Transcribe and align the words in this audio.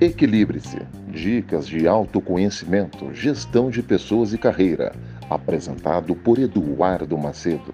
Equilibre-se. 0.00 0.78
Dicas 1.08 1.66
de 1.66 1.86
autoconhecimento, 1.86 3.14
gestão 3.14 3.70
de 3.70 3.82
pessoas 3.82 4.32
e 4.32 4.38
carreira. 4.38 4.92
Apresentado 5.30 6.16
por 6.16 6.40
Eduardo 6.40 7.16
Macedo. 7.16 7.72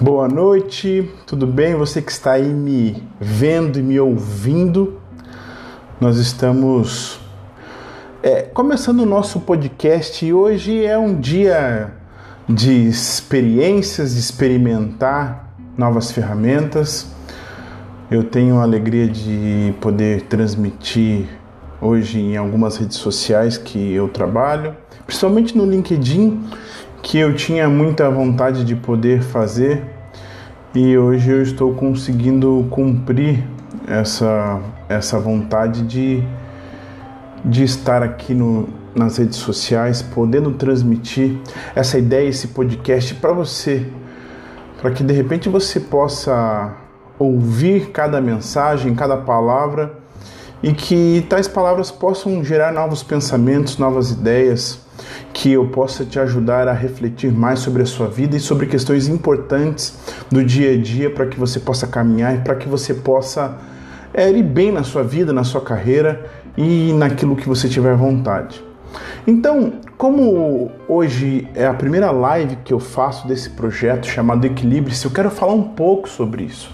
Boa 0.00 0.28
noite, 0.28 1.10
tudo 1.26 1.46
bem? 1.46 1.74
Você 1.74 2.02
que 2.02 2.12
está 2.12 2.32
aí 2.32 2.52
me 2.52 3.02
vendo 3.18 3.78
e 3.78 3.82
me 3.82 3.98
ouvindo, 3.98 5.00
nós 6.00 6.18
estamos 6.18 7.18
é, 8.28 8.42
começando 8.42 9.00
o 9.00 9.06
nosso 9.06 9.40
podcast 9.40 10.30
hoje 10.30 10.84
é 10.84 10.98
um 10.98 11.18
dia 11.18 11.94
de 12.46 12.86
experiências, 12.86 14.12
de 14.12 14.20
experimentar 14.20 15.54
novas 15.78 16.12
ferramentas. 16.12 17.10
Eu 18.10 18.22
tenho 18.22 18.58
a 18.58 18.64
alegria 18.64 19.08
de 19.08 19.72
poder 19.80 20.24
transmitir 20.24 21.26
hoje 21.80 22.20
em 22.20 22.36
algumas 22.36 22.76
redes 22.76 22.98
sociais 22.98 23.56
que 23.56 23.94
eu 23.94 24.10
trabalho, 24.10 24.76
principalmente 25.06 25.56
no 25.56 25.64
LinkedIn 25.64 26.44
que 27.02 27.16
eu 27.16 27.34
tinha 27.34 27.66
muita 27.66 28.10
vontade 28.10 28.62
de 28.62 28.76
poder 28.76 29.22
fazer 29.22 29.82
e 30.74 30.98
hoje 30.98 31.30
eu 31.30 31.42
estou 31.42 31.72
conseguindo 31.72 32.66
cumprir 32.68 33.42
essa, 33.86 34.60
essa 34.86 35.18
vontade 35.18 35.80
de, 35.80 36.22
de 37.44 37.64
estar 37.64 38.02
aqui 38.02 38.34
no, 38.34 38.68
nas 38.94 39.16
redes 39.16 39.36
sociais, 39.36 40.02
podendo 40.02 40.52
transmitir 40.52 41.38
essa 41.74 41.98
ideia, 41.98 42.28
esse 42.28 42.48
podcast 42.48 43.14
para 43.14 43.32
você, 43.32 43.86
para 44.80 44.90
que 44.90 45.02
de 45.02 45.12
repente 45.12 45.48
você 45.48 45.80
possa 45.80 46.76
ouvir 47.18 47.90
cada 47.90 48.20
mensagem, 48.20 48.94
cada 48.94 49.16
palavra 49.16 49.98
e 50.62 50.72
que 50.72 51.24
tais 51.28 51.48
palavras 51.48 51.90
possam 51.90 52.42
gerar 52.44 52.72
novos 52.72 53.02
pensamentos, 53.02 53.78
novas 53.78 54.10
ideias 54.10 54.80
que 55.32 55.52
eu 55.52 55.68
possa 55.68 56.04
te 56.04 56.18
ajudar 56.18 56.66
a 56.66 56.72
refletir 56.72 57.32
mais 57.32 57.60
sobre 57.60 57.82
a 57.82 57.86
sua 57.86 58.08
vida 58.08 58.36
e 58.36 58.40
sobre 58.40 58.66
questões 58.66 59.06
importantes 59.06 59.96
do 60.30 60.44
dia 60.44 60.72
a 60.72 60.76
dia 60.76 61.10
para 61.10 61.26
que 61.26 61.38
você 61.38 61.60
possa 61.60 61.86
caminhar 61.86 62.34
e 62.34 62.38
para 62.38 62.56
que 62.56 62.68
você 62.68 62.94
possa 62.94 63.56
é, 64.12 64.28
ir 64.30 64.42
bem 64.42 64.72
na 64.72 64.82
sua 64.82 65.04
vida, 65.04 65.32
na 65.32 65.44
sua 65.44 65.60
carreira 65.60 66.26
e 66.58 66.92
naquilo 66.92 67.36
que 67.36 67.48
você 67.48 67.68
tiver 67.68 67.94
vontade. 67.94 68.60
Então, 69.24 69.74
como 69.96 70.72
hoje 70.88 71.46
é 71.54 71.64
a 71.64 71.72
primeira 71.72 72.10
live 72.10 72.56
que 72.64 72.74
eu 72.74 72.80
faço 72.80 73.28
desse 73.28 73.50
projeto 73.50 74.08
chamado 74.08 74.44
Equilibre-se, 74.44 75.04
eu 75.04 75.12
quero 75.12 75.30
falar 75.30 75.52
um 75.52 75.62
pouco 75.62 76.08
sobre 76.08 76.42
isso. 76.42 76.68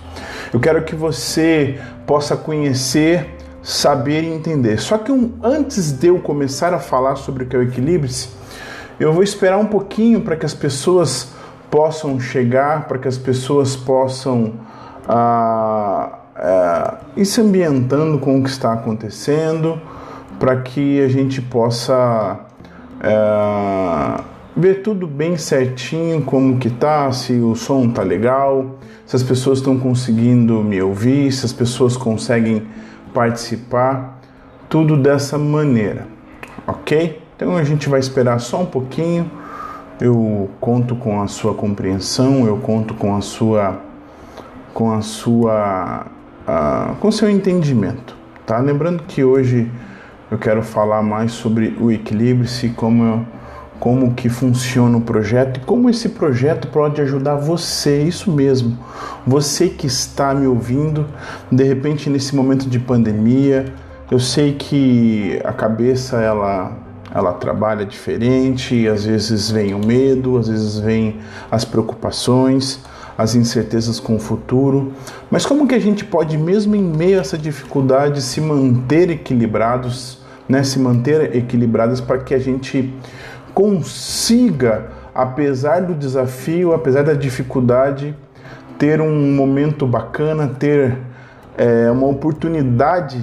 Eu 0.54 0.58
quero 0.58 0.82
que 0.84 0.94
você 0.94 1.78
possa 2.06 2.34
conhecer, 2.34 3.36
saber 3.62 4.22
e 4.22 4.28
entender. 4.28 4.80
Só 4.80 4.96
que 4.96 5.12
um, 5.12 5.32
antes 5.42 5.92
de 5.92 6.06
eu 6.06 6.18
começar 6.18 6.72
a 6.72 6.78
falar 6.78 7.16
sobre 7.16 7.44
o 7.44 7.46
que 7.46 7.54
é 7.54 7.58
o 7.58 7.62
Equilibre-se, 7.62 8.30
eu 8.98 9.12
vou 9.12 9.22
esperar 9.22 9.58
um 9.58 9.66
pouquinho 9.66 10.22
para 10.22 10.34
que 10.34 10.46
as 10.46 10.54
pessoas 10.54 11.28
possam 11.70 12.18
chegar, 12.18 12.88
para 12.88 12.96
que 12.96 13.08
as 13.08 13.18
pessoas 13.18 13.76
possam 13.76 14.54
ah, 15.06 16.20
ir 17.16 17.24
se 17.24 17.40
ambientando 17.40 18.18
com 18.18 18.38
o 18.38 18.42
que 18.42 18.50
está 18.50 18.72
acontecendo, 18.72 19.80
para 20.38 20.56
que 20.56 21.00
a 21.00 21.08
gente 21.08 21.40
possa 21.40 22.40
ah, 23.00 24.24
ver 24.56 24.82
tudo 24.82 25.06
bem 25.06 25.36
certinho, 25.36 26.22
como 26.22 26.58
que 26.58 26.70
tá, 26.70 27.10
se 27.12 27.34
o 27.34 27.54
som 27.54 27.88
tá 27.88 28.02
legal, 28.02 28.76
se 29.06 29.16
as 29.16 29.22
pessoas 29.22 29.58
estão 29.58 29.78
conseguindo 29.78 30.62
me 30.62 30.80
ouvir, 30.80 31.30
se 31.32 31.44
as 31.44 31.52
pessoas 31.52 31.96
conseguem 31.96 32.66
participar, 33.12 34.20
tudo 34.68 34.96
dessa 34.96 35.38
maneira, 35.38 36.06
ok? 36.66 37.22
Então 37.36 37.56
a 37.56 37.64
gente 37.64 37.88
vai 37.88 38.00
esperar 38.00 38.40
só 38.40 38.62
um 38.62 38.66
pouquinho. 38.66 39.30
Eu 40.00 40.50
conto 40.60 40.96
com 40.96 41.22
a 41.22 41.28
sua 41.28 41.54
compreensão, 41.54 42.46
eu 42.46 42.56
conto 42.56 42.94
com 42.94 43.14
a 43.16 43.20
sua 43.20 43.80
com 44.72 44.92
a 44.92 45.00
sua 45.02 46.06
uh, 46.46 46.94
com 46.96 47.10
seu 47.10 47.28
entendimento, 47.28 48.16
tá? 48.46 48.58
Lembrando 48.58 49.02
que 49.04 49.24
hoje 49.24 49.70
eu 50.30 50.38
quero 50.38 50.62
falar 50.62 51.02
mais 51.02 51.32
sobre 51.32 51.76
o 51.80 51.90
equilíbrio-se, 51.90 52.70
como 52.70 53.26
como 53.80 54.14
que 54.14 54.28
funciona 54.28 54.96
o 54.96 55.00
projeto 55.00 55.58
e 55.58 55.60
como 55.60 55.90
esse 55.90 56.08
projeto 56.10 56.68
pode 56.68 57.02
ajudar 57.02 57.34
você, 57.34 58.02
isso 58.02 58.30
mesmo. 58.30 58.78
Você 59.26 59.68
que 59.68 59.86
está 59.86 60.32
me 60.34 60.46
ouvindo, 60.46 61.06
de 61.52 61.64
repente 61.64 62.08
nesse 62.08 62.34
momento 62.34 62.66
de 62.66 62.78
pandemia, 62.78 63.66
eu 64.10 64.18
sei 64.18 64.54
que 64.54 65.38
a 65.44 65.52
cabeça 65.52 66.20
ela 66.20 66.78
ela 67.12 67.32
trabalha 67.34 67.84
diferente, 67.84 68.88
às 68.88 69.04
vezes 69.04 69.48
vem 69.48 69.72
o 69.72 69.78
medo, 69.78 70.36
às 70.36 70.48
vezes 70.48 70.80
vem 70.80 71.20
as 71.48 71.64
preocupações, 71.64 72.80
as 73.16 73.34
incertezas 73.34 74.00
com 74.00 74.16
o 74.16 74.18
futuro. 74.18 74.92
Mas 75.30 75.46
como 75.46 75.66
que 75.66 75.74
a 75.74 75.78
gente 75.78 76.04
pode, 76.04 76.36
mesmo 76.36 76.74
em 76.74 76.82
meio 76.82 77.18
a 77.18 77.20
essa 77.20 77.38
dificuldade, 77.38 78.20
se 78.22 78.40
manter 78.40 79.10
equilibrados, 79.10 80.18
né? 80.48 80.62
Se 80.62 80.78
manter 80.78 81.34
equilibrados 81.34 82.00
para 82.00 82.18
que 82.18 82.34
a 82.34 82.38
gente 82.38 82.92
consiga, 83.54 84.86
apesar 85.14 85.82
do 85.82 85.94
desafio, 85.94 86.74
apesar 86.74 87.02
da 87.02 87.14
dificuldade, 87.14 88.14
ter 88.78 89.00
um 89.00 89.32
momento 89.32 89.86
bacana, 89.86 90.48
ter 90.48 90.98
é, 91.56 91.90
uma 91.90 92.08
oportunidade 92.08 93.22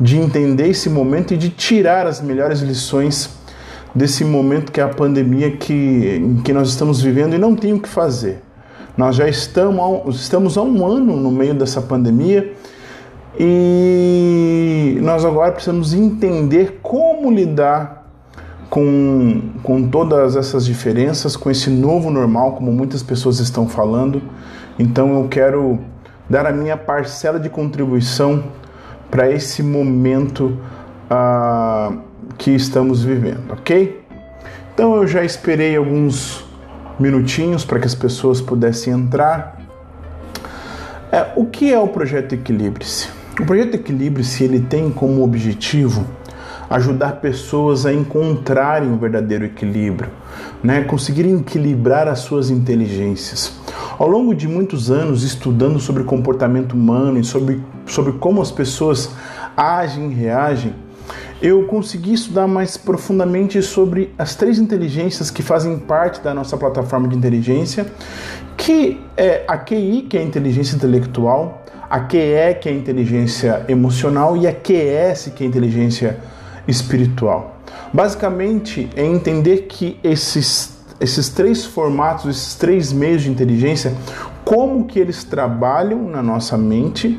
de 0.00 0.18
entender 0.18 0.68
esse 0.68 0.90
momento 0.90 1.32
e 1.32 1.36
de 1.36 1.48
tirar 1.48 2.06
as 2.06 2.20
melhores 2.20 2.60
lições 2.60 3.30
desse 3.94 4.24
momento 4.24 4.72
que 4.72 4.80
é 4.80 4.84
a 4.84 4.88
pandemia 4.88 5.52
que, 5.52 6.20
em 6.20 6.42
que 6.42 6.52
nós 6.52 6.68
estamos 6.68 7.00
vivendo 7.00 7.34
e 7.34 7.38
não 7.38 7.54
tem 7.54 7.72
o 7.72 7.78
que 7.78 7.88
fazer. 7.88 8.42
Nós 8.96 9.16
já 9.16 9.28
estamos, 9.28 10.20
estamos 10.20 10.58
há 10.58 10.62
um 10.62 10.86
ano 10.86 11.16
no 11.16 11.30
meio 11.30 11.54
dessa 11.54 11.80
pandemia 11.80 12.52
e 13.38 14.98
nós 15.00 15.24
agora 15.24 15.52
precisamos 15.52 15.94
entender 15.94 16.80
como 16.82 17.30
lidar 17.30 18.06
com, 18.68 19.40
com 19.62 19.88
todas 19.88 20.36
essas 20.36 20.66
diferenças, 20.66 21.36
com 21.36 21.50
esse 21.50 21.70
novo 21.70 22.10
normal, 22.10 22.52
como 22.52 22.70
muitas 22.70 23.02
pessoas 23.02 23.38
estão 23.38 23.66
falando. 23.66 24.20
Então 24.78 25.22
eu 25.22 25.28
quero 25.28 25.78
dar 26.28 26.46
a 26.46 26.52
minha 26.52 26.76
parcela 26.76 27.40
de 27.40 27.48
contribuição 27.48 28.44
para 29.10 29.30
esse 29.30 29.62
momento 29.62 30.58
uh, 31.10 31.98
que 32.36 32.50
estamos 32.50 33.02
vivendo, 33.02 33.52
ok? 33.52 34.02
Então 34.74 34.96
eu 34.96 35.06
já 35.06 35.24
esperei 35.24 35.76
alguns 35.76 36.51
minutinhos 37.02 37.64
para 37.64 37.80
que 37.80 37.86
as 37.86 37.94
pessoas 37.94 38.40
pudessem 38.40 38.92
entrar. 38.92 39.60
É, 41.10 41.32
o 41.36 41.44
que 41.44 41.72
é 41.72 41.78
o 41.78 41.88
projeto 41.88 42.34
Equilibre-se? 42.34 43.08
O 43.38 43.44
projeto 43.44 43.74
Equilibre-se 43.74 44.44
ele 44.44 44.60
tem 44.60 44.90
como 44.90 45.22
objetivo 45.22 46.06
ajudar 46.70 47.16
pessoas 47.16 47.84
a 47.84 47.92
encontrarem 47.92 48.90
o 48.90 48.96
verdadeiro 48.96 49.44
equilíbrio, 49.44 50.08
né? 50.62 50.82
conseguirem 50.84 51.40
equilibrar 51.40 52.08
as 52.08 52.20
suas 52.20 52.48
inteligências. 52.48 53.52
Ao 53.98 54.08
longo 54.08 54.34
de 54.34 54.48
muitos 54.48 54.90
anos 54.90 55.22
estudando 55.22 55.78
sobre 55.78 56.04
comportamento 56.04 56.72
humano 56.72 57.18
e 57.18 57.24
sobre, 57.24 57.60
sobre 57.84 58.12
como 58.12 58.40
as 58.40 58.50
pessoas 58.50 59.10
agem 59.54 60.10
e 60.10 60.14
reagem, 60.14 60.74
eu 61.42 61.64
consegui 61.64 62.14
estudar 62.14 62.46
mais 62.46 62.76
profundamente 62.76 63.60
sobre 63.62 64.14
as 64.16 64.36
três 64.36 64.60
inteligências 64.60 65.28
que 65.28 65.42
fazem 65.42 65.76
parte 65.76 66.20
da 66.20 66.32
nossa 66.32 66.56
plataforma 66.56 67.08
de 67.08 67.16
inteligência, 67.16 67.84
que 68.56 69.00
é 69.16 69.44
a 69.48 69.58
QI, 69.58 70.06
que 70.08 70.16
é 70.16 70.20
a 70.20 70.22
inteligência 70.22 70.76
intelectual, 70.76 71.64
a 71.90 71.98
QE, 71.98 72.60
que 72.60 72.68
é 72.68 72.72
a 72.72 72.74
inteligência 72.74 73.64
emocional, 73.66 74.36
e 74.36 74.46
a 74.46 74.52
QS, 74.52 75.32
que 75.34 75.42
é 75.42 75.46
a 75.46 75.48
inteligência 75.48 76.20
espiritual. 76.68 77.56
Basicamente, 77.92 78.88
é 78.94 79.04
entender 79.04 79.62
que 79.62 79.98
esses 80.04 80.80
esses 81.00 81.28
três 81.28 81.64
formatos, 81.64 82.30
esses 82.30 82.54
três 82.54 82.92
meios 82.92 83.22
de 83.22 83.30
inteligência, 83.30 83.92
como 84.44 84.84
que 84.84 85.00
eles 85.00 85.24
trabalham 85.24 86.04
na 86.04 86.22
nossa 86.22 86.56
mente 86.56 87.18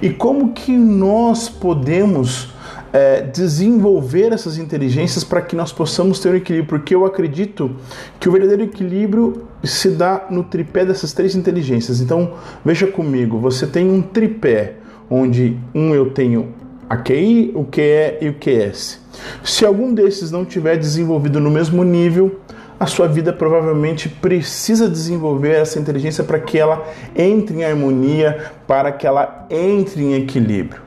e 0.00 0.10
como 0.10 0.52
que 0.52 0.70
nós 0.70 1.48
podemos 1.48 2.53
é, 2.94 3.22
desenvolver 3.22 4.32
essas 4.32 4.56
inteligências 4.56 5.24
para 5.24 5.42
que 5.42 5.56
nós 5.56 5.72
possamos 5.72 6.20
ter 6.20 6.28
um 6.28 6.36
equilíbrio, 6.36 6.68
porque 6.68 6.94
eu 6.94 7.04
acredito 7.04 7.74
que 8.20 8.28
o 8.28 8.32
verdadeiro 8.32 8.62
equilíbrio 8.62 9.48
se 9.64 9.90
dá 9.90 10.28
no 10.30 10.44
tripé 10.44 10.84
dessas 10.84 11.12
três 11.12 11.34
inteligências. 11.34 12.00
Então, 12.00 12.34
veja 12.64 12.86
comigo, 12.86 13.40
você 13.40 13.66
tem 13.66 13.90
um 13.90 14.00
tripé 14.00 14.74
onde 15.10 15.58
um 15.74 15.92
eu 15.92 16.10
tenho 16.10 16.54
a 16.88 16.96
QI, 16.96 17.50
o 17.56 17.64
QE 17.64 18.18
e 18.20 18.28
o 18.28 18.34
QS. 18.34 19.00
Se 19.42 19.66
algum 19.66 19.92
desses 19.92 20.30
não 20.30 20.44
tiver 20.44 20.76
desenvolvido 20.76 21.40
no 21.40 21.50
mesmo 21.50 21.82
nível, 21.82 22.38
a 22.78 22.86
sua 22.86 23.08
vida 23.08 23.32
provavelmente 23.32 24.08
precisa 24.08 24.88
desenvolver 24.88 25.56
essa 25.56 25.80
inteligência 25.80 26.22
para 26.22 26.38
que 26.38 26.56
ela 26.56 26.86
entre 27.16 27.56
em 27.56 27.64
harmonia, 27.64 28.52
para 28.68 28.92
que 28.92 29.04
ela 29.04 29.48
entre 29.50 30.00
em 30.00 30.14
equilíbrio. 30.14 30.83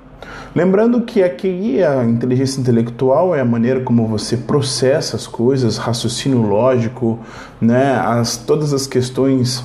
Lembrando 0.57 1.01
que 1.01 1.21
a 1.21 1.30
QI, 1.30 1.83
a 1.83 2.04
inteligência 2.04 2.59
intelectual, 2.59 3.36
é 3.36 3.42
a 3.42 3.45
maneira 3.45 3.81
como 3.81 4.07
você 4.07 4.36
processa 4.36 5.15
as 5.15 5.27
coisas, 5.27 5.77
raciocínio 5.77 6.42
lógico, 6.42 7.19
né, 7.62 7.94
as, 7.94 8.38
todas 8.38 8.74
as 8.74 8.88
questões 8.88 9.63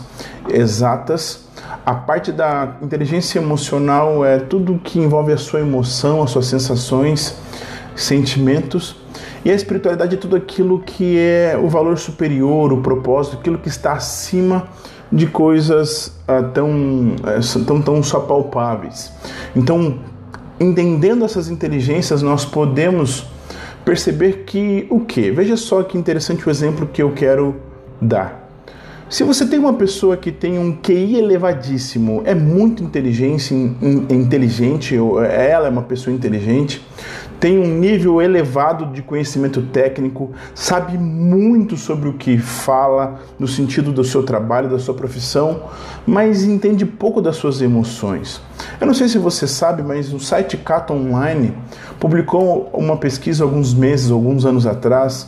exatas. 0.50 1.48
A 1.86 1.94
parte 1.94 2.30
da 2.30 2.76
inteligência 2.82 3.38
emocional 3.38 4.22
é 4.22 4.38
tudo 4.38 4.78
que 4.84 4.98
envolve 4.98 5.32
a 5.32 5.38
sua 5.38 5.60
emoção, 5.60 6.22
as 6.22 6.30
suas 6.30 6.44
sensações, 6.44 7.38
sentimentos. 7.96 8.94
E 9.46 9.50
a 9.50 9.54
espiritualidade 9.54 10.16
é 10.16 10.18
tudo 10.18 10.36
aquilo 10.36 10.80
que 10.80 11.18
é 11.18 11.58
o 11.58 11.70
valor 11.70 11.96
superior, 11.96 12.70
o 12.70 12.82
propósito, 12.82 13.38
aquilo 13.38 13.56
que 13.56 13.68
está 13.68 13.94
acima 13.94 14.68
de 15.10 15.26
coisas 15.26 16.14
ah, 16.28 16.42
tão, 16.42 17.16
eh, 17.24 17.40
tão, 17.66 17.80
tão 17.80 18.02
só 18.02 18.20
palpáveis. 18.20 19.10
Então, 19.56 20.11
entendendo 20.62 21.24
essas 21.24 21.48
inteligências, 21.48 22.22
nós 22.22 22.44
podemos 22.44 23.26
perceber 23.84 24.44
que 24.46 24.86
o 24.88 25.00
que? 25.00 25.30
Veja 25.30 25.56
só 25.56 25.82
que 25.82 25.98
interessante 25.98 26.46
o 26.46 26.50
exemplo 26.50 26.86
que 26.86 27.02
eu 27.02 27.12
quero 27.12 27.56
dar. 28.00 28.42
Se 29.12 29.24
você 29.24 29.44
tem 29.44 29.58
uma 29.58 29.74
pessoa 29.74 30.16
que 30.16 30.32
tem 30.32 30.58
um 30.58 30.72
QI 30.74 31.18
elevadíssimo, 31.18 32.22
é 32.24 32.34
muito 32.34 32.82
inteligente, 32.82 33.52
inteligente, 33.52 34.96
ela 34.96 35.66
é 35.66 35.70
uma 35.70 35.82
pessoa 35.82 36.16
inteligente, 36.16 36.82
tem 37.42 37.58
um 37.58 37.66
nível 37.66 38.22
elevado 38.22 38.86
de 38.92 39.02
conhecimento 39.02 39.60
técnico, 39.62 40.30
sabe 40.54 40.96
muito 40.96 41.76
sobre 41.76 42.08
o 42.08 42.12
que 42.12 42.38
fala 42.38 43.18
no 43.36 43.48
sentido 43.48 43.90
do 43.90 44.04
seu 44.04 44.22
trabalho, 44.22 44.70
da 44.70 44.78
sua 44.78 44.94
profissão, 44.94 45.64
mas 46.06 46.44
entende 46.44 46.86
pouco 46.86 47.20
das 47.20 47.34
suas 47.34 47.60
emoções. 47.60 48.40
Eu 48.80 48.86
não 48.86 48.94
sei 48.94 49.08
se 49.08 49.18
você 49.18 49.48
sabe, 49.48 49.82
mas 49.82 50.12
o 50.12 50.20
site 50.20 50.56
Cato 50.56 50.92
Online 50.92 51.52
publicou 51.98 52.70
uma 52.72 52.96
pesquisa 52.96 53.42
alguns 53.42 53.74
meses, 53.74 54.12
alguns 54.12 54.46
anos 54.46 54.64
atrás, 54.64 55.26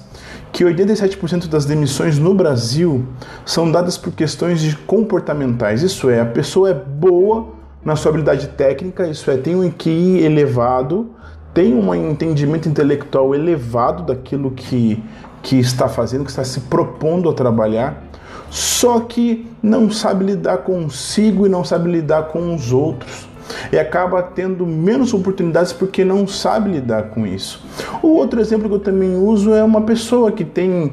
que 0.52 0.62
87% 0.62 1.48
das 1.48 1.64
demissões 1.64 2.16
no 2.16 2.32
Brasil 2.32 3.04
são 3.44 3.68
dadas 3.72 3.98
por 3.98 4.12
questões 4.12 4.60
de 4.60 4.76
comportamentais. 4.76 5.82
Isso 5.82 6.08
é, 6.08 6.20
a 6.20 6.26
pessoa 6.26 6.70
é 6.70 6.74
boa 6.74 7.48
na 7.84 7.96
sua 7.96 8.10
habilidade 8.10 8.46
técnica, 8.50 9.04
isso 9.08 9.28
é, 9.32 9.36
tem 9.36 9.56
um 9.56 9.64
IQ 9.64 9.90
elevado, 10.22 11.10
tem 11.54 11.72
um 11.72 11.94
entendimento 11.94 12.68
intelectual 12.68 13.32
elevado 13.32 14.02
daquilo 14.02 14.50
que, 14.50 15.02
que 15.40 15.56
está 15.56 15.88
fazendo, 15.88 16.24
que 16.24 16.30
está 16.30 16.44
se 16.44 16.60
propondo 16.62 17.30
a 17.30 17.32
trabalhar, 17.32 18.02
só 18.50 19.00
que 19.00 19.48
não 19.62 19.88
sabe 19.90 20.24
lidar 20.24 20.58
consigo 20.58 21.46
e 21.46 21.48
não 21.48 21.64
sabe 21.64 21.90
lidar 21.90 22.24
com 22.24 22.54
os 22.54 22.72
outros. 22.72 23.28
E 23.72 23.78
acaba 23.78 24.22
tendo 24.22 24.66
menos 24.66 25.12
oportunidades 25.12 25.72
porque 25.72 26.04
não 26.04 26.26
sabe 26.26 26.70
lidar 26.70 27.04
com 27.10 27.26
isso. 27.26 27.64
O 28.02 28.08
outro 28.08 28.40
exemplo 28.40 28.68
que 28.68 28.74
eu 28.74 28.80
também 28.80 29.16
uso 29.16 29.52
é 29.52 29.62
uma 29.62 29.82
pessoa 29.82 30.32
que 30.32 30.44
tem 30.44 30.92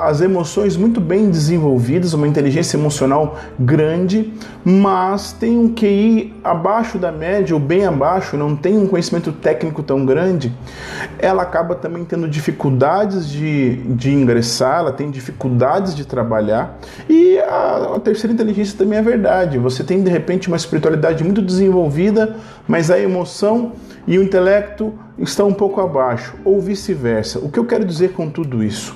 as 0.00 0.20
emoções 0.20 0.76
muito 0.76 1.00
bem 1.00 1.30
desenvolvidas, 1.30 2.12
uma 2.12 2.26
inteligência 2.26 2.76
emocional 2.76 3.38
grande, 3.58 4.32
mas 4.64 5.32
tem 5.32 5.56
um 5.56 5.72
QI 5.72 6.34
abaixo 6.42 6.98
da 6.98 7.12
média 7.12 7.54
ou 7.54 7.60
bem 7.60 7.86
abaixo, 7.86 8.36
não 8.36 8.56
tem 8.56 8.76
um 8.76 8.86
conhecimento 8.86 9.30
técnico 9.32 9.82
tão 9.82 10.04
grande, 10.04 10.52
ela 11.18 11.42
acaba 11.42 11.74
também 11.74 12.04
tendo 12.04 12.28
dificuldades 12.28 13.28
de, 13.28 13.76
de 13.94 14.12
ingressar, 14.12 14.80
ela 14.80 14.92
tem 14.92 15.10
dificuldades 15.10 15.94
de 15.94 16.04
trabalhar. 16.04 16.78
E 17.08 17.38
a, 17.38 17.92
a 17.96 18.00
terceira 18.00 18.32
inteligência 18.32 18.76
também 18.76 18.98
é 18.98 19.02
verdade. 19.02 19.58
Você 19.58 19.84
tem 19.84 20.02
de 20.02 20.10
repente 20.10 20.48
uma 20.48 20.56
espiritualidade 20.56 21.22
muito 21.22 21.40
desenvolvida, 21.40 21.69
mas 22.66 22.90
a 22.90 22.98
emoção 22.98 23.72
e 24.06 24.18
o 24.18 24.22
intelecto 24.22 24.92
estão 25.18 25.48
um 25.48 25.54
pouco 25.54 25.80
abaixo, 25.80 26.34
ou 26.44 26.60
vice-versa. 26.60 27.38
O 27.38 27.50
que 27.50 27.58
eu 27.58 27.66
quero 27.66 27.84
dizer 27.84 28.12
com 28.12 28.28
tudo 28.28 28.62
isso? 28.62 28.94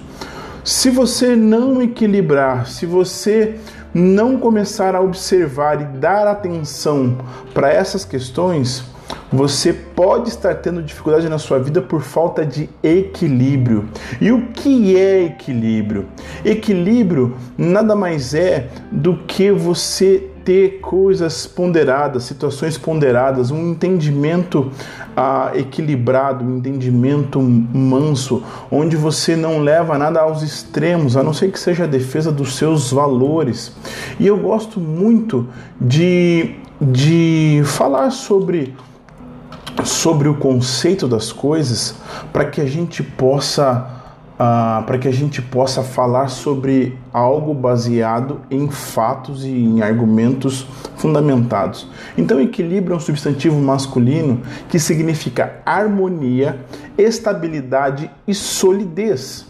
Se 0.64 0.88
você 0.88 1.36
não 1.36 1.82
equilibrar, 1.82 2.66
se 2.66 2.86
você 2.86 3.56
não 3.92 4.38
começar 4.38 4.94
a 4.94 5.00
observar 5.00 5.80
e 5.80 5.84
dar 5.98 6.26
atenção 6.26 7.18
para 7.52 7.70
essas 7.70 8.04
questões, 8.04 8.82
você 9.30 9.72
pode 9.72 10.30
estar 10.30 10.54
tendo 10.56 10.82
dificuldade 10.82 11.28
na 11.28 11.38
sua 11.38 11.58
vida 11.58 11.82
por 11.82 12.02
falta 12.02 12.44
de 12.44 12.68
equilíbrio. 12.82 13.88
E 14.20 14.32
o 14.32 14.48
que 14.48 14.96
é 14.96 15.24
equilíbrio? 15.24 16.06
Equilíbrio 16.44 17.36
nada 17.56 17.94
mais 17.94 18.34
é 18.34 18.68
do 18.90 19.18
que 19.18 19.50
você 19.52 20.30
ter 20.44 20.80
coisas 20.80 21.46
ponderadas, 21.46 22.24
situações 22.24 22.76
ponderadas, 22.76 23.50
um 23.50 23.70
entendimento 23.70 24.70
ah, 25.16 25.52
equilibrado, 25.54 26.44
um 26.44 26.58
entendimento 26.58 27.40
manso, 27.40 28.42
onde 28.70 28.96
você 28.96 29.34
não 29.34 29.60
leva 29.60 29.96
nada 29.96 30.20
aos 30.20 30.42
extremos, 30.42 31.16
a 31.16 31.22
não 31.22 31.32
ser 31.32 31.50
que 31.50 31.58
seja 31.58 31.84
a 31.84 31.86
defesa 31.86 32.30
dos 32.30 32.56
seus 32.56 32.92
valores. 32.92 33.74
E 34.20 34.26
eu 34.26 34.36
gosto 34.36 34.78
muito 34.78 35.48
de, 35.80 36.54
de 36.80 37.62
falar 37.64 38.10
sobre 38.10 38.74
sobre 39.82 40.28
o 40.28 40.34
conceito 40.34 41.08
das 41.08 41.32
coisas 41.32 41.96
para 42.32 42.44
que 42.44 42.60
a 42.60 42.66
gente 42.66 43.02
possa 43.02 44.03
uh, 44.34 44.82
para 44.84 44.98
que 44.98 45.08
a 45.08 45.12
gente 45.12 45.40
possa 45.40 45.82
falar 45.82 46.28
sobre 46.28 46.98
algo 47.12 47.54
baseado 47.54 48.40
em 48.50 48.68
fatos 48.68 49.44
e 49.44 49.50
em 49.50 49.82
argumentos 49.82 50.66
fundamentados. 50.96 51.88
Então, 52.16 52.40
equilíbrio 52.40 52.94
é 52.94 52.96
um 52.96 53.00
substantivo 53.00 53.60
masculino 53.60 54.40
que 54.68 54.78
significa 54.78 55.60
harmonia, 55.64 56.60
estabilidade 56.96 58.10
e 58.26 58.34
solidez. 58.34 59.46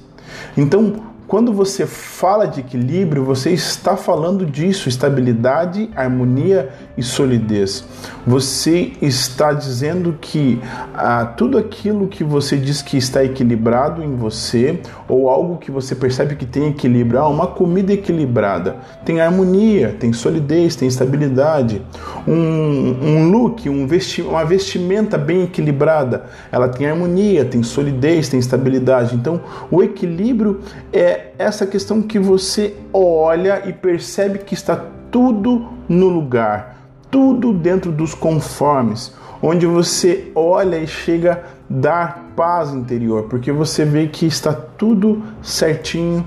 Então, 0.56 1.13
quando 1.34 1.52
você 1.52 1.84
fala 1.84 2.46
de 2.46 2.60
equilíbrio, 2.60 3.24
você 3.24 3.50
está 3.50 3.96
falando 3.96 4.46
disso, 4.46 4.88
estabilidade, 4.88 5.90
harmonia 5.96 6.70
e 6.96 7.02
solidez. 7.02 7.84
Você 8.24 8.92
está 9.02 9.52
dizendo 9.52 10.16
que 10.20 10.60
ah, 10.94 11.26
tudo 11.36 11.58
aquilo 11.58 12.06
que 12.06 12.22
você 12.22 12.56
diz 12.56 12.82
que 12.82 12.96
está 12.96 13.24
equilibrado 13.24 14.00
em 14.00 14.14
você, 14.14 14.78
ou 15.08 15.28
algo 15.28 15.56
que 15.58 15.72
você 15.72 15.96
percebe 15.96 16.36
que 16.36 16.46
tem 16.46 16.68
equilíbrio, 16.68 17.18
ah, 17.18 17.26
uma 17.26 17.48
comida 17.48 17.92
equilibrada, 17.92 18.76
tem 19.04 19.20
harmonia, 19.20 19.96
tem 19.98 20.12
solidez, 20.12 20.76
tem 20.76 20.86
estabilidade. 20.86 21.82
Um, 22.28 22.96
um 23.02 23.30
look, 23.32 23.68
um 23.68 23.88
vesti 23.88 24.22
uma 24.22 24.44
vestimenta 24.44 25.18
bem 25.18 25.42
equilibrada, 25.42 26.26
ela 26.52 26.68
tem 26.68 26.86
harmonia, 26.86 27.44
tem 27.44 27.60
solidez, 27.64 28.28
tem 28.28 28.38
estabilidade. 28.38 29.16
Então, 29.16 29.40
o 29.68 29.82
equilíbrio 29.82 30.60
é 30.92 31.23
essa 31.38 31.66
questão 31.66 32.02
que 32.02 32.18
você 32.18 32.74
olha 32.92 33.68
e 33.68 33.72
percebe 33.72 34.40
que 34.40 34.54
está 34.54 34.76
tudo 35.10 35.68
no 35.88 36.08
lugar, 36.08 36.78
tudo 37.10 37.52
dentro 37.52 37.92
dos 37.92 38.14
conformes, 38.14 39.12
onde 39.42 39.66
você 39.66 40.30
olha 40.34 40.76
e 40.78 40.86
chega 40.86 41.32
a 41.32 41.38
dar 41.68 42.32
paz 42.36 42.72
interior, 42.72 43.24
porque 43.24 43.52
você 43.52 43.84
vê 43.84 44.06
que 44.06 44.26
está 44.26 44.52
tudo 44.52 45.22
certinho, 45.42 46.26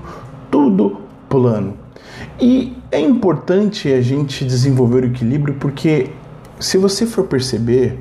tudo 0.50 0.98
plano. 1.28 1.76
E 2.40 2.76
é 2.90 3.00
importante 3.00 3.92
a 3.92 4.00
gente 4.00 4.44
desenvolver 4.44 5.04
o 5.04 5.06
equilíbrio 5.06 5.54
porque 5.54 6.10
se 6.58 6.78
você 6.78 7.06
for 7.06 7.24
perceber, 7.24 7.98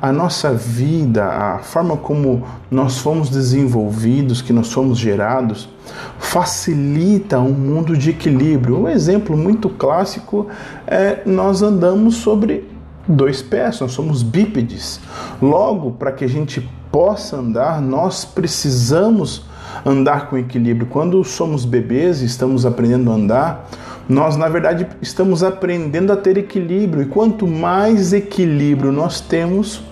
a 0.00 0.12
nossa 0.12 0.52
vida, 0.52 1.24
a 1.24 1.58
forma 1.58 1.96
como 1.96 2.44
nós 2.70 2.98
fomos 2.98 3.30
desenvolvidos, 3.30 4.42
que 4.42 4.52
nós 4.52 4.72
fomos 4.72 4.98
gerados, 4.98 5.68
facilita 6.18 7.38
um 7.38 7.52
mundo 7.52 7.96
de 7.96 8.10
equilíbrio. 8.10 8.80
Um 8.80 8.88
exemplo 8.88 9.36
muito 9.36 9.68
clássico 9.68 10.48
é 10.86 11.22
nós 11.24 11.62
andamos 11.62 12.16
sobre 12.16 12.68
dois 13.08 13.40
pés, 13.40 13.80
nós 13.80 13.92
somos 13.92 14.22
bípedes. 14.22 15.00
Logo, 15.40 15.92
para 15.92 16.12
que 16.12 16.24
a 16.24 16.28
gente 16.28 16.68
possa 16.90 17.36
andar, 17.36 17.80
nós 17.80 18.24
precisamos 18.24 19.44
andar 19.84 20.28
com 20.28 20.36
equilíbrio. 20.36 20.86
Quando 20.86 21.22
somos 21.24 21.64
bebês 21.64 22.22
e 22.22 22.26
estamos 22.26 22.66
aprendendo 22.66 23.10
a 23.10 23.14
andar, 23.14 23.68
nós, 24.08 24.36
na 24.36 24.48
verdade, 24.48 24.86
estamos 25.02 25.42
aprendendo 25.42 26.12
a 26.12 26.16
ter 26.16 26.38
equilíbrio, 26.38 27.02
e 27.02 27.06
quanto 27.06 27.46
mais 27.46 28.12
equilíbrio 28.12 28.92
nós 28.92 29.20
temos, 29.20 29.82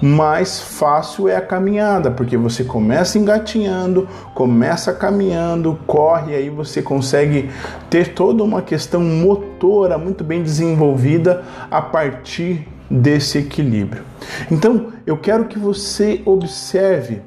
mais 0.00 0.60
fácil 0.60 1.28
é 1.28 1.36
a 1.36 1.40
caminhada, 1.40 2.10
porque 2.10 2.36
você 2.36 2.64
começa 2.64 3.18
engatinhando, 3.18 4.08
começa 4.34 4.92
caminhando, 4.92 5.78
corre, 5.86 6.34
aí 6.34 6.48
você 6.48 6.80
consegue 6.80 7.50
ter 7.90 8.14
toda 8.14 8.42
uma 8.44 8.62
questão 8.62 9.02
motora 9.02 9.98
muito 9.98 10.22
bem 10.22 10.42
desenvolvida 10.42 11.42
a 11.70 11.82
partir 11.82 12.66
desse 12.90 13.38
equilíbrio. 13.38 14.02
Então, 14.50 14.92
eu 15.06 15.16
quero 15.18 15.44
que 15.46 15.58
você 15.58 16.22
observe 16.24 17.20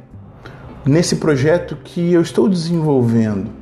nesse 0.85 1.17
projeto 1.17 1.77
que 1.83 2.11
eu 2.11 2.21
estou 2.21 2.49
desenvolvendo. 2.49 3.60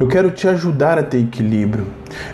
Eu 0.00 0.08
quero 0.08 0.30
te 0.30 0.48
ajudar 0.48 0.98
a 0.98 1.02
ter 1.02 1.18
equilíbrio. 1.18 1.86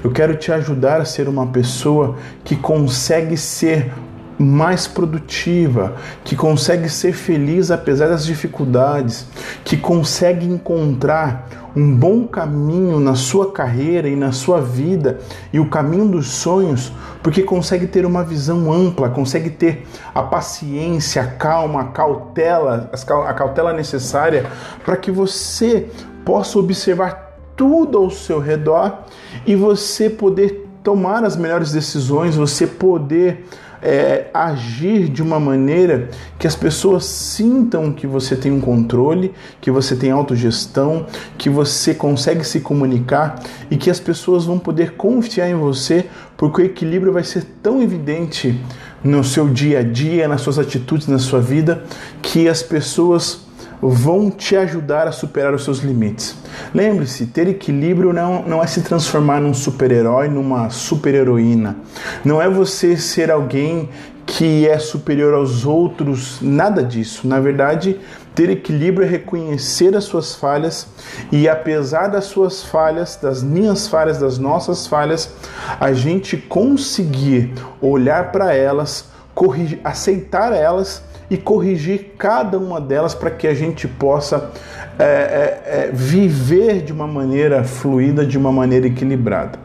Eu 0.02 0.10
quero 0.10 0.36
te 0.36 0.52
ajudar 0.52 1.00
a 1.00 1.04
ser 1.04 1.28
uma 1.28 1.46
pessoa 1.46 2.16
que 2.44 2.56
consegue 2.56 3.36
ser 3.36 3.92
mais 4.38 4.86
produtiva, 4.86 5.96
que 6.22 6.36
consegue 6.36 6.88
ser 6.88 7.12
feliz 7.12 7.70
apesar 7.72 8.08
das 8.08 8.24
dificuldades, 8.24 9.26
que 9.64 9.76
consegue 9.76 10.46
encontrar 10.46 11.48
um 11.74 11.94
bom 11.94 12.26
caminho 12.26 13.00
na 13.00 13.14
sua 13.16 13.52
carreira 13.52 14.08
e 14.08 14.14
na 14.14 14.32
sua 14.32 14.60
vida 14.60 15.18
e 15.52 15.58
o 15.58 15.68
caminho 15.68 16.08
dos 16.08 16.28
sonhos, 16.28 16.92
porque 17.22 17.42
consegue 17.42 17.86
ter 17.86 18.06
uma 18.06 18.22
visão 18.22 18.72
ampla, 18.72 19.10
consegue 19.10 19.50
ter 19.50 19.86
a 20.14 20.22
paciência, 20.22 21.22
a 21.22 21.26
calma, 21.26 21.80
a 21.82 21.84
cautela, 21.86 22.90
a 23.26 23.34
cautela 23.34 23.72
necessária 23.72 24.46
para 24.84 24.96
que 24.96 25.10
você 25.10 25.88
possa 26.24 26.58
observar 26.58 27.27
tudo 27.58 27.98
ao 27.98 28.08
seu 28.08 28.38
redor 28.38 29.00
e 29.44 29.54
você 29.54 30.08
poder 30.08 30.66
tomar 30.82 31.24
as 31.24 31.36
melhores 31.36 31.72
decisões, 31.72 32.36
você 32.36 32.66
poder 32.66 33.44
é, 33.82 34.26
agir 34.32 35.08
de 35.08 35.22
uma 35.22 35.38
maneira 35.38 36.08
que 36.38 36.46
as 36.46 36.56
pessoas 36.56 37.04
sintam 37.04 37.92
que 37.92 38.06
você 38.06 38.36
tem 38.36 38.50
um 38.50 38.60
controle, 38.60 39.34
que 39.60 39.70
você 39.70 39.94
tem 39.96 40.10
autogestão, 40.10 41.06
que 41.36 41.50
você 41.50 41.92
consegue 41.94 42.44
se 42.44 42.60
comunicar 42.60 43.40
e 43.70 43.76
que 43.76 43.90
as 43.90 44.00
pessoas 44.00 44.44
vão 44.44 44.58
poder 44.58 44.92
confiar 44.92 45.50
em 45.50 45.54
você, 45.54 46.06
porque 46.36 46.62
o 46.62 46.64
equilíbrio 46.64 47.12
vai 47.12 47.24
ser 47.24 47.44
tão 47.62 47.82
evidente 47.82 48.58
no 49.02 49.22
seu 49.22 49.48
dia 49.48 49.80
a 49.80 49.82
dia, 49.82 50.28
nas 50.28 50.40
suas 50.40 50.58
atitudes, 50.58 51.06
na 51.06 51.18
sua 51.18 51.40
vida, 51.40 51.84
que 52.22 52.48
as 52.48 52.62
pessoas 52.62 53.47
vão 53.80 54.30
te 54.30 54.56
ajudar 54.56 55.06
a 55.06 55.12
superar 55.12 55.54
os 55.54 55.64
seus 55.64 55.78
limites. 55.78 56.36
Lembre-se, 56.74 57.26
ter 57.26 57.48
equilíbrio 57.48 58.12
não, 58.12 58.42
não 58.42 58.62
é 58.62 58.66
se 58.66 58.82
transformar 58.82 59.40
num 59.40 59.54
super-herói, 59.54 60.28
numa 60.28 60.70
super-heroína. 60.70 61.76
Não 62.24 62.40
é 62.42 62.48
você 62.48 62.96
ser 62.96 63.30
alguém 63.30 63.88
que 64.26 64.68
é 64.68 64.78
superior 64.78 65.32
aos 65.32 65.64
outros, 65.64 66.38
nada 66.42 66.82
disso. 66.82 67.26
Na 67.26 67.40
verdade, 67.40 67.98
ter 68.34 68.50
equilíbrio 68.50 69.06
é 69.06 69.10
reconhecer 69.10 69.96
as 69.96 70.04
suas 70.04 70.34
falhas 70.34 70.86
e, 71.32 71.48
apesar 71.48 72.08
das 72.08 72.26
suas 72.26 72.62
falhas, 72.62 73.18
das 73.20 73.42
minhas 73.42 73.88
falhas, 73.88 74.18
das 74.18 74.38
nossas 74.38 74.86
falhas, 74.86 75.32
a 75.80 75.92
gente 75.92 76.36
conseguir 76.36 77.54
olhar 77.80 78.30
para 78.30 78.54
elas, 78.54 79.06
corrigir, 79.34 79.80
aceitar 79.82 80.52
elas 80.52 81.02
e 81.30 81.36
corrigir 81.36 82.14
cada 82.16 82.58
uma 82.58 82.80
delas 82.80 83.14
para 83.14 83.30
que 83.30 83.46
a 83.46 83.54
gente 83.54 83.86
possa 83.86 84.50
é, 84.98 85.04
é, 85.04 85.62
é, 85.64 85.90
viver 85.92 86.82
de 86.82 86.92
uma 86.92 87.06
maneira 87.06 87.62
fluida, 87.64 88.26
de 88.26 88.38
uma 88.38 88.50
maneira 88.50 88.86
equilibrada. 88.86 89.58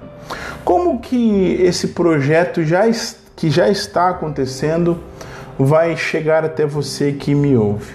Como 0.63 0.99
que 0.99 1.57
esse 1.61 1.89
projeto 1.89 2.63
já, 2.63 2.83
que 3.35 3.49
já 3.49 3.69
está 3.69 4.09
acontecendo 4.09 4.99
vai 5.57 5.95
chegar 5.97 6.45
até 6.45 6.65
você 6.65 7.11
que 7.11 7.33
me 7.33 7.55
ouve? 7.55 7.93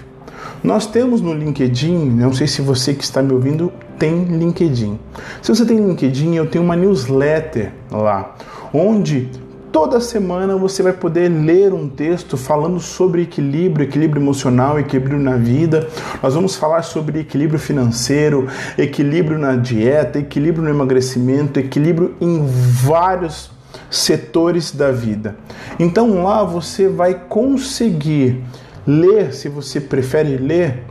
Nós 0.63 0.85
temos 0.85 1.21
no 1.21 1.33
LinkedIn, 1.33 2.09
não 2.09 2.33
sei 2.33 2.47
se 2.47 2.61
você 2.61 2.93
que 2.93 3.03
está 3.03 3.21
me 3.21 3.31
ouvindo 3.33 3.71
tem 3.97 4.23
LinkedIn. 4.23 4.99
Se 5.41 5.53
você 5.53 5.65
tem 5.65 5.77
LinkedIn, 5.77 6.35
eu 6.35 6.47
tenho 6.47 6.63
uma 6.63 6.75
newsletter 6.75 7.71
lá, 7.91 8.35
onde 8.73 9.29
Toda 9.71 9.99
semana 9.99 10.55
você 10.55 10.81
vai 10.81 10.93
poder 10.93 11.29
ler 11.29 11.73
um 11.73 11.87
texto 11.87 12.35
falando 12.35 12.79
sobre 12.79 13.21
equilíbrio, 13.21 13.85
equilíbrio 13.85 14.19
emocional, 14.19 14.79
equilíbrio 14.79 15.19
na 15.19 15.35
vida. 15.35 15.87
Nós 16.23 16.33
vamos 16.33 16.55
falar 16.55 16.81
sobre 16.81 17.19
equilíbrio 17.19 17.59
financeiro, 17.59 18.47
equilíbrio 18.75 19.37
na 19.37 19.55
dieta, 19.55 20.17
equilíbrio 20.17 20.63
no 20.63 20.69
emagrecimento, 20.71 21.59
equilíbrio 21.59 22.15
em 22.19 22.43
vários 22.47 23.51
setores 23.91 24.71
da 24.71 24.91
vida. 24.91 25.35
Então 25.79 26.23
lá 26.23 26.43
você 26.43 26.87
vai 26.87 27.13
conseguir 27.13 28.43
ler, 28.87 29.33
se 29.33 29.49
você 29.49 29.79
prefere 29.79 30.35
ler, 30.37 30.83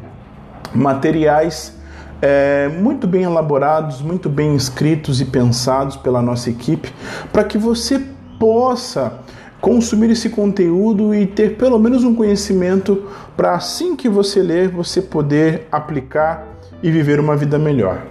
materiais 0.72 1.76
é, 2.22 2.68
muito 2.68 3.08
bem 3.08 3.24
elaborados, 3.24 4.00
muito 4.00 4.28
bem 4.28 4.54
escritos 4.54 5.20
e 5.20 5.24
pensados 5.24 5.96
pela 5.96 6.22
nossa 6.22 6.48
equipe, 6.48 6.92
para 7.32 7.42
que 7.42 7.58
você 7.58 8.00
possa 8.38 9.20
consumir 9.60 10.10
esse 10.10 10.30
conteúdo 10.30 11.14
e 11.14 11.26
ter 11.26 11.56
pelo 11.56 11.78
menos 11.78 12.04
um 12.04 12.14
conhecimento 12.14 13.08
para 13.36 13.54
assim 13.54 13.96
que 13.96 14.08
você 14.08 14.40
ler, 14.40 14.68
você 14.68 15.02
poder 15.02 15.66
aplicar 15.70 16.46
e 16.82 16.90
viver 16.90 17.18
uma 17.18 17.36
vida 17.36 17.58
melhor. 17.58 18.06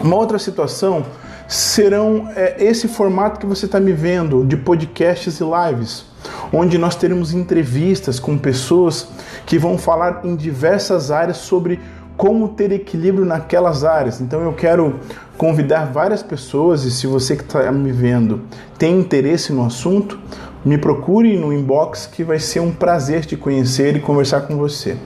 Uma 0.00 0.16
outra 0.16 0.38
situação 0.38 1.04
serão 1.48 2.28
é, 2.36 2.62
esse 2.64 2.86
formato 2.86 3.40
que 3.40 3.46
você 3.46 3.66
está 3.66 3.80
me 3.80 3.92
vendo 3.92 4.44
de 4.44 4.56
podcasts 4.56 5.40
e 5.40 5.44
lives, 5.44 6.06
onde 6.52 6.78
nós 6.78 6.94
teremos 6.94 7.34
entrevistas 7.34 8.20
com 8.20 8.38
pessoas 8.38 9.08
que 9.44 9.58
vão 9.58 9.76
falar 9.76 10.20
em 10.24 10.36
diversas 10.36 11.10
áreas 11.10 11.38
sobre 11.38 11.80
como 12.16 12.48
ter 12.50 12.70
equilíbrio 12.70 13.24
naquelas 13.24 13.82
áreas. 13.82 14.20
Então 14.20 14.40
eu 14.42 14.52
quero 14.52 15.00
convidar 15.40 15.86
várias 15.86 16.22
pessoas 16.22 16.84
e 16.84 16.90
se 16.90 17.06
você 17.06 17.34
que 17.34 17.42
está 17.42 17.72
me 17.72 17.90
vendo 17.90 18.42
tem 18.76 19.00
interesse 19.00 19.54
no 19.54 19.64
assunto, 19.64 20.20
me 20.62 20.76
procure 20.76 21.34
no 21.38 21.50
inbox 21.50 22.04
que 22.04 22.22
vai 22.22 22.38
ser 22.38 22.60
um 22.60 22.70
prazer 22.70 23.24
te 23.24 23.38
conhecer 23.38 23.96
e 23.96 24.00
conversar 24.00 24.42
com 24.42 24.58
você. 24.58 24.98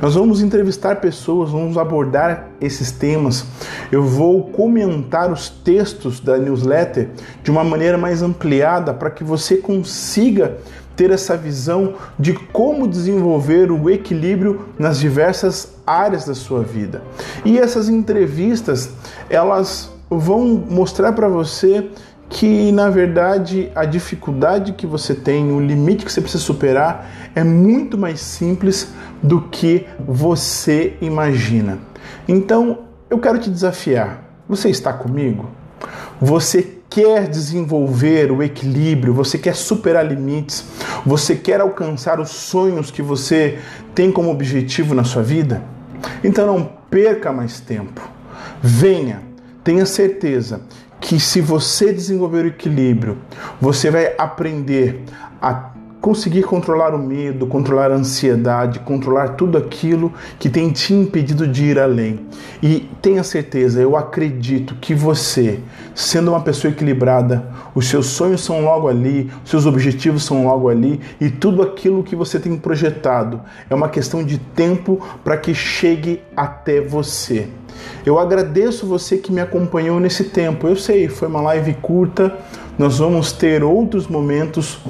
Nós 0.00 0.14
vamos 0.14 0.40
entrevistar 0.40 1.00
pessoas, 1.00 1.50
vamos 1.50 1.76
abordar 1.76 2.50
esses 2.60 2.92
temas. 2.92 3.44
Eu 3.90 4.04
vou 4.04 4.44
comentar 4.44 5.32
os 5.32 5.48
textos 5.48 6.20
da 6.20 6.38
newsletter 6.38 7.08
de 7.42 7.50
uma 7.50 7.64
maneira 7.64 7.98
mais 7.98 8.22
ampliada 8.22 8.94
para 8.94 9.10
que 9.10 9.24
você 9.24 9.56
consiga 9.56 10.58
ter 10.96 11.10
essa 11.10 11.36
visão 11.36 11.94
de 12.18 12.34
como 12.34 12.86
desenvolver 12.86 13.70
o 13.70 13.88
equilíbrio 13.88 14.66
nas 14.78 14.98
diversas 14.98 15.74
áreas 15.86 16.24
da 16.24 16.34
sua 16.34 16.62
vida. 16.62 17.02
E 17.44 17.58
essas 17.58 17.88
entrevistas, 17.88 18.90
elas 19.28 19.90
vão 20.10 20.64
mostrar 20.68 21.12
para 21.12 21.28
você 21.28 21.88
que 22.28 22.70
na 22.70 22.88
verdade 22.88 23.70
a 23.74 23.84
dificuldade 23.84 24.72
que 24.72 24.86
você 24.86 25.14
tem, 25.14 25.52
o 25.52 25.60
limite 25.60 26.04
que 26.04 26.12
você 26.12 26.20
precisa 26.20 26.42
superar 26.42 27.10
é 27.34 27.42
muito 27.42 27.98
mais 27.98 28.20
simples 28.20 28.88
do 29.22 29.42
que 29.42 29.86
você 29.98 30.94
imagina. 31.00 31.78
Então, 32.28 32.80
eu 33.08 33.18
quero 33.18 33.38
te 33.38 33.50
desafiar. 33.50 34.24
Você 34.48 34.68
está 34.70 34.92
comigo? 34.92 35.50
Você 36.20 36.79
quer 36.90 37.28
desenvolver 37.28 38.32
o 38.32 38.42
equilíbrio, 38.42 39.14
você 39.14 39.38
quer 39.38 39.54
superar 39.54 40.04
limites, 40.04 40.64
você 41.06 41.36
quer 41.36 41.60
alcançar 41.60 42.18
os 42.18 42.30
sonhos 42.30 42.90
que 42.90 43.00
você 43.00 43.60
tem 43.94 44.10
como 44.10 44.28
objetivo 44.28 44.92
na 44.92 45.04
sua 45.04 45.22
vida? 45.22 45.62
Então 46.24 46.46
não 46.46 46.68
perca 46.90 47.32
mais 47.32 47.60
tempo. 47.60 48.00
Venha, 48.60 49.22
tenha 49.62 49.86
certeza 49.86 50.62
que 51.00 51.20
se 51.20 51.40
você 51.40 51.92
desenvolver 51.92 52.44
o 52.44 52.48
equilíbrio, 52.48 53.18
você 53.60 53.90
vai 53.90 54.12
aprender 54.18 55.04
a 55.40 55.69
conseguir 56.00 56.42
controlar 56.44 56.94
o 56.94 56.98
medo, 56.98 57.46
controlar 57.46 57.90
a 57.90 57.94
ansiedade, 57.94 58.80
controlar 58.80 59.30
tudo 59.30 59.58
aquilo 59.58 60.12
que 60.38 60.48
tem 60.48 60.70
te 60.70 60.94
impedido 60.94 61.46
de 61.46 61.64
ir 61.64 61.78
além. 61.78 62.20
E 62.62 62.88
tenha 63.02 63.22
certeza, 63.22 63.80
eu 63.80 63.96
acredito 63.96 64.74
que 64.80 64.94
você, 64.94 65.60
sendo 65.94 66.30
uma 66.30 66.40
pessoa 66.40 66.72
equilibrada, 66.72 67.44
os 67.74 67.88
seus 67.88 68.06
sonhos 68.06 68.42
são 68.42 68.62
logo 68.62 68.88
ali, 68.88 69.30
os 69.44 69.50
seus 69.50 69.66
objetivos 69.66 70.24
são 70.24 70.44
logo 70.44 70.68
ali 70.68 71.00
e 71.20 71.28
tudo 71.28 71.62
aquilo 71.62 72.02
que 72.02 72.16
você 72.16 72.40
tem 72.40 72.56
projetado 72.56 73.40
é 73.68 73.74
uma 73.74 73.88
questão 73.88 74.24
de 74.24 74.38
tempo 74.38 75.00
para 75.22 75.36
que 75.36 75.54
chegue 75.54 76.22
até 76.34 76.80
você. 76.80 77.48
Eu 78.04 78.18
agradeço 78.18 78.86
você 78.86 79.16
que 79.18 79.32
me 79.32 79.40
acompanhou 79.40 80.00
nesse 80.00 80.24
tempo. 80.24 80.66
Eu 80.66 80.76
sei, 80.76 81.08
foi 81.08 81.28
uma 81.28 81.40
live 81.40 81.74
curta. 81.74 82.36
Nós 82.78 82.98
vamos 82.98 83.32
ter 83.32 83.62
outros 83.62 84.06
momentos 84.06 84.80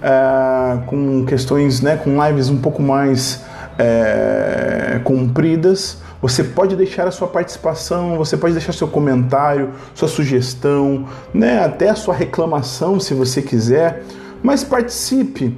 uh, 0.00 0.84
com 0.86 1.24
questões, 1.24 1.80
né, 1.80 1.96
com 1.96 2.24
lives 2.26 2.48
um 2.48 2.58
pouco 2.58 2.82
mais 2.82 3.44
uh, 3.74 5.00
compridas. 5.04 5.98
Você 6.20 6.44
pode 6.44 6.76
deixar 6.76 7.08
a 7.08 7.10
sua 7.10 7.28
participação, 7.28 8.16
você 8.16 8.36
pode 8.36 8.52
deixar 8.52 8.72
seu 8.72 8.88
comentário, 8.88 9.70
sua 9.94 10.08
sugestão, 10.08 11.06
né, 11.32 11.64
até 11.64 11.88
a 11.88 11.94
sua 11.94 12.14
reclamação, 12.14 13.00
se 13.00 13.14
você 13.14 13.40
quiser. 13.40 14.02
Mas 14.42 14.62
participe. 14.64 15.56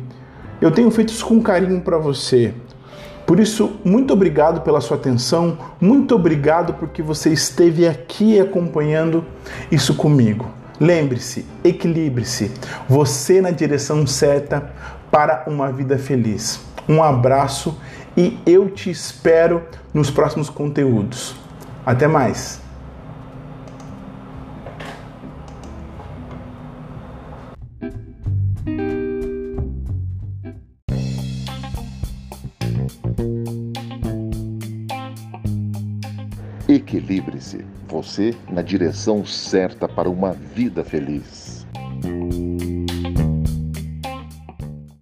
Eu 0.61 0.71
tenho 0.71 0.91
feito 0.93 1.13
isso 1.13 1.27
com 1.27 1.43
carinho 1.43 1.81
para 1.81 1.99
você. 1.99 2.55
Por 3.27 3.41
isso, 3.41 3.73
muito 3.85 4.13
obrigado 4.13 4.61
pela 4.61 4.81
sua 4.81 4.97
atenção, 4.97 5.57
muito 5.81 6.15
obrigado 6.15 6.75
porque 6.75 7.03
você 7.03 7.31
esteve 7.31 7.87
aqui 7.87 8.39
acompanhando 8.39 9.25
isso 9.71 9.95
comigo. 9.95 10.62
Lembre-se, 10.83 11.47
equilibre-se, 11.63 12.51
você 12.89 13.41
na 13.41 13.53
direção 13.53 14.05
certa 14.05 14.73
para 15.13 15.45
uma 15.47 15.71
vida 15.71 15.97
feliz. 15.97 16.61
Um 16.89 17.01
abraço 17.01 17.81
e 18.17 18.37
eu 18.45 18.69
te 18.69 18.91
espero 18.91 19.63
nos 19.95 20.11
próximos 20.11 20.51
conteúdos. 20.51 21.37
Até 21.87 22.09
mais! 22.09 22.61
Você 37.89 38.35
na 38.51 38.63
direção 38.63 39.25
certa 39.25 39.89
para 39.89 40.09
uma 40.09 40.33
vida 40.33 40.85
feliz. 40.85 41.42